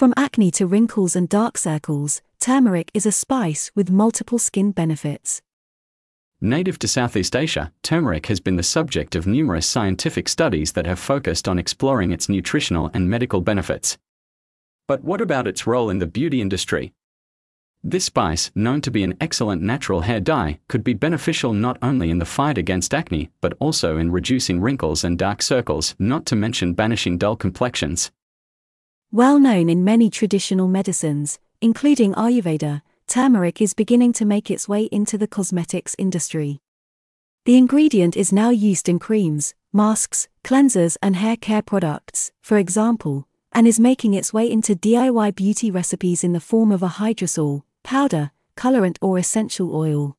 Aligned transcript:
From 0.00 0.14
acne 0.16 0.50
to 0.52 0.66
wrinkles 0.66 1.14
and 1.14 1.28
dark 1.28 1.58
circles, 1.58 2.22
turmeric 2.40 2.90
is 2.94 3.04
a 3.04 3.12
spice 3.12 3.70
with 3.74 3.90
multiple 3.90 4.38
skin 4.38 4.72
benefits. 4.72 5.42
Native 6.40 6.78
to 6.78 6.88
Southeast 6.88 7.36
Asia, 7.36 7.70
turmeric 7.82 8.24
has 8.28 8.40
been 8.40 8.56
the 8.56 8.62
subject 8.62 9.14
of 9.14 9.26
numerous 9.26 9.66
scientific 9.66 10.26
studies 10.30 10.72
that 10.72 10.86
have 10.86 10.98
focused 10.98 11.46
on 11.46 11.58
exploring 11.58 12.12
its 12.12 12.30
nutritional 12.30 12.90
and 12.94 13.10
medical 13.10 13.42
benefits. 13.42 13.98
But 14.88 15.04
what 15.04 15.20
about 15.20 15.46
its 15.46 15.66
role 15.66 15.90
in 15.90 15.98
the 15.98 16.06
beauty 16.06 16.40
industry? 16.40 16.94
This 17.84 18.06
spice, 18.06 18.50
known 18.54 18.80
to 18.80 18.90
be 18.90 19.04
an 19.04 19.18
excellent 19.20 19.60
natural 19.60 20.00
hair 20.00 20.20
dye, 20.20 20.60
could 20.68 20.82
be 20.82 20.94
beneficial 20.94 21.52
not 21.52 21.76
only 21.82 22.08
in 22.08 22.20
the 22.20 22.24
fight 22.24 22.56
against 22.56 22.94
acne, 22.94 23.28
but 23.42 23.52
also 23.60 23.98
in 23.98 24.10
reducing 24.12 24.62
wrinkles 24.62 25.04
and 25.04 25.18
dark 25.18 25.42
circles, 25.42 25.94
not 25.98 26.24
to 26.24 26.36
mention 26.36 26.72
banishing 26.72 27.18
dull 27.18 27.36
complexions. 27.36 28.10
Well 29.12 29.40
known 29.40 29.68
in 29.68 29.82
many 29.82 30.08
traditional 30.08 30.68
medicines, 30.68 31.40
including 31.60 32.14
Ayurveda, 32.14 32.82
turmeric 33.08 33.60
is 33.60 33.74
beginning 33.74 34.12
to 34.12 34.24
make 34.24 34.52
its 34.52 34.68
way 34.68 34.84
into 34.84 35.18
the 35.18 35.26
cosmetics 35.26 35.96
industry. 35.98 36.60
The 37.44 37.56
ingredient 37.56 38.16
is 38.16 38.32
now 38.32 38.50
used 38.50 38.88
in 38.88 39.00
creams, 39.00 39.52
masks, 39.72 40.28
cleansers, 40.44 40.96
and 41.02 41.16
hair 41.16 41.36
care 41.36 41.60
products, 41.60 42.30
for 42.40 42.56
example, 42.56 43.26
and 43.50 43.66
is 43.66 43.80
making 43.80 44.14
its 44.14 44.32
way 44.32 44.48
into 44.48 44.76
DIY 44.76 45.34
beauty 45.34 45.72
recipes 45.72 46.22
in 46.22 46.32
the 46.32 46.38
form 46.38 46.70
of 46.70 46.84
a 46.84 46.88
hydrosol, 46.88 47.62
powder, 47.82 48.30
colorant, 48.56 48.96
or 49.02 49.18
essential 49.18 49.74
oil. 49.74 50.16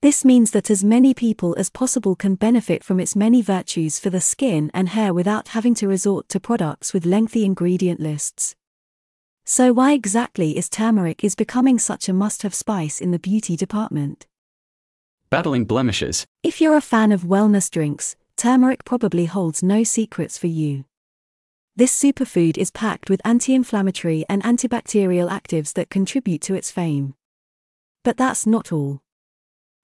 This 0.00 0.24
means 0.24 0.52
that 0.52 0.70
as 0.70 0.84
many 0.84 1.12
people 1.12 1.56
as 1.58 1.70
possible 1.70 2.14
can 2.14 2.36
benefit 2.36 2.84
from 2.84 3.00
its 3.00 3.16
many 3.16 3.42
virtues 3.42 3.98
for 3.98 4.10
the 4.10 4.20
skin 4.20 4.70
and 4.72 4.90
hair 4.90 5.12
without 5.12 5.48
having 5.48 5.74
to 5.74 5.88
resort 5.88 6.28
to 6.28 6.38
products 6.38 6.92
with 6.92 7.04
lengthy 7.04 7.44
ingredient 7.44 7.98
lists. 7.98 8.54
So 9.44 9.72
why 9.72 9.94
exactly 9.94 10.56
is 10.56 10.68
turmeric 10.68 11.24
is 11.24 11.34
becoming 11.34 11.80
such 11.80 12.08
a 12.08 12.12
must-have 12.12 12.54
spice 12.54 13.00
in 13.00 13.10
the 13.10 13.18
beauty 13.18 13.56
department? 13.56 14.28
Battling 15.30 15.64
blemishes. 15.64 16.26
If 16.44 16.60
you're 16.60 16.76
a 16.76 16.80
fan 16.80 17.10
of 17.10 17.22
wellness 17.22 17.68
drinks, 17.68 18.14
turmeric 18.36 18.84
probably 18.84 19.24
holds 19.24 19.64
no 19.64 19.82
secrets 19.82 20.38
for 20.38 20.46
you. 20.46 20.84
This 21.74 21.98
superfood 22.00 22.56
is 22.56 22.70
packed 22.70 23.10
with 23.10 23.20
anti-inflammatory 23.24 24.24
and 24.28 24.44
antibacterial 24.44 25.28
actives 25.28 25.72
that 25.72 25.90
contribute 25.90 26.42
to 26.42 26.54
its 26.54 26.70
fame. 26.70 27.14
But 28.04 28.16
that's 28.16 28.46
not 28.46 28.70
all. 28.70 29.00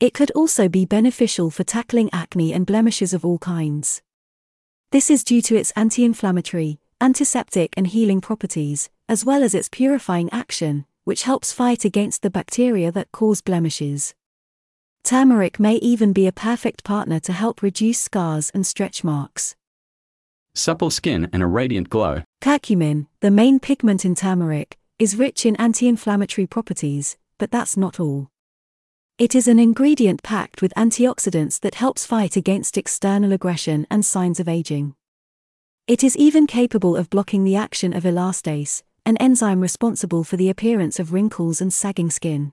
It 0.00 0.14
could 0.14 0.30
also 0.30 0.68
be 0.68 0.84
beneficial 0.84 1.50
for 1.50 1.64
tackling 1.64 2.08
acne 2.12 2.52
and 2.52 2.64
blemishes 2.64 3.12
of 3.12 3.24
all 3.24 3.38
kinds. 3.38 4.00
This 4.92 5.10
is 5.10 5.24
due 5.24 5.42
to 5.42 5.56
its 5.56 5.72
anti-inflammatory, 5.72 6.78
antiseptic 7.00 7.74
and 7.76 7.86
healing 7.86 8.20
properties, 8.20 8.90
as 9.08 9.24
well 9.24 9.42
as 9.42 9.56
its 9.56 9.68
purifying 9.68 10.30
action, 10.30 10.86
which 11.02 11.24
helps 11.24 11.52
fight 11.52 11.84
against 11.84 12.22
the 12.22 12.30
bacteria 12.30 12.92
that 12.92 13.10
cause 13.10 13.40
blemishes. 13.40 14.14
Turmeric 15.02 15.58
may 15.58 15.76
even 15.76 16.12
be 16.12 16.28
a 16.28 16.32
perfect 16.32 16.84
partner 16.84 17.18
to 17.18 17.32
help 17.32 17.60
reduce 17.60 17.98
scars 17.98 18.50
and 18.54 18.64
stretch 18.64 19.02
marks. 19.02 19.56
Supple 20.54 20.90
skin 20.90 21.28
and 21.32 21.42
a 21.42 21.46
radiant 21.46 21.90
glow. 21.90 22.22
Curcumin, 22.40 23.08
the 23.20 23.32
main 23.32 23.58
pigment 23.58 24.04
in 24.04 24.14
turmeric, 24.14 24.78
is 24.98 25.16
rich 25.16 25.44
in 25.44 25.56
anti 25.56 25.88
inflammatory 25.88 26.46
properties, 26.46 27.16
but 27.36 27.50
that's 27.50 27.76
not 27.76 27.98
all. 27.98 28.28
It 29.18 29.34
is 29.34 29.48
an 29.48 29.58
ingredient 29.58 30.22
packed 30.22 30.62
with 30.62 30.72
antioxidants 30.76 31.58
that 31.62 31.74
helps 31.74 32.06
fight 32.06 32.36
against 32.36 32.78
external 32.78 33.32
aggression 33.32 33.84
and 33.90 34.04
signs 34.04 34.38
of 34.38 34.48
aging. 34.48 34.94
It 35.88 36.04
is 36.04 36.16
even 36.16 36.46
capable 36.46 36.94
of 36.96 37.10
blocking 37.10 37.42
the 37.42 37.56
action 37.56 37.92
of 37.92 38.04
elastase, 38.04 38.84
an 39.04 39.16
enzyme 39.16 39.60
responsible 39.60 40.22
for 40.22 40.36
the 40.36 40.48
appearance 40.48 41.00
of 41.00 41.12
wrinkles 41.12 41.60
and 41.60 41.72
sagging 41.72 42.10
skin. 42.10 42.52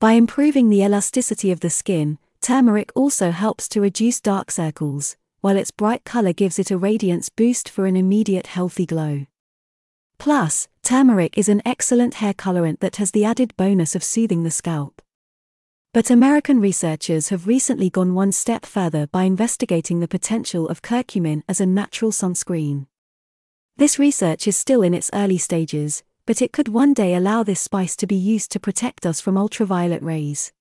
By 0.00 0.12
improving 0.12 0.70
the 0.70 0.80
elasticity 0.82 1.52
of 1.52 1.60
the 1.60 1.68
skin, 1.68 2.16
turmeric 2.40 2.90
also 2.94 3.30
helps 3.30 3.68
to 3.68 3.82
reduce 3.82 4.18
dark 4.18 4.50
circles, 4.50 5.18
while 5.42 5.58
its 5.58 5.72
bright 5.72 6.04
color 6.04 6.32
gives 6.32 6.58
it 6.58 6.70
a 6.70 6.78
radiance 6.78 7.28
boost 7.28 7.68
for 7.68 7.84
an 7.84 7.96
immediate 7.96 8.46
healthy 8.46 8.86
glow. 8.86 9.26
Plus, 10.16 10.68
turmeric 10.82 11.36
is 11.36 11.50
an 11.50 11.60
excellent 11.66 12.14
hair 12.14 12.32
colorant 12.32 12.80
that 12.80 12.96
has 12.96 13.10
the 13.10 13.26
added 13.26 13.54
bonus 13.58 13.94
of 13.94 14.02
soothing 14.02 14.42
the 14.42 14.50
scalp. 14.50 15.02
But 15.96 16.10
American 16.10 16.60
researchers 16.60 17.30
have 17.30 17.46
recently 17.46 17.88
gone 17.88 18.12
one 18.12 18.30
step 18.30 18.66
further 18.66 19.06
by 19.06 19.22
investigating 19.22 20.00
the 20.00 20.06
potential 20.06 20.68
of 20.68 20.82
curcumin 20.82 21.42
as 21.48 21.58
a 21.58 21.64
natural 21.64 22.10
sunscreen. 22.10 22.86
This 23.78 23.98
research 23.98 24.46
is 24.46 24.58
still 24.58 24.82
in 24.82 24.92
its 24.92 25.08
early 25.14 25.38
stages, 25.38 26.02
but 26.26 26.42
it 26.42 26.52
could 26.52 26.68
one 26.68 26.92
day 26.92 27.14
allow 27.14 27.42
this 27.42 27.62
spice 27.62 27.96
to 27.96 28.06
be 28.06 28.14
used 28.14 28.50
to 28.50 28.60
protect 28.60 29.06
us 29.06 29.22
from 29.22 29.38
ultraviolet 29.38 30.02
rays. 30.02 30.52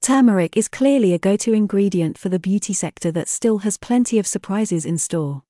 Turmeric 0.00 0.56
is 0.56 0.68
clearly 0.68 1.12
a 1.12 1.18
go 1.18 1.36
to 1.36 1.52
ingredient 1.52 2.16
for 2.16 2.30
the 2.30 2.38
beauty 2.38 2.72
sector 2.72 3.12
that 3.12 3.28
still 3.28 3.58
has 3.58 3.76
plenty 3.76 4.18
of 4.18 4.26
surprises 4.26 4.86
in 4.86 4.96
store. 4.96 5.42